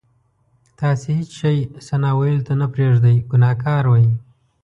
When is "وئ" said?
3.91-4.07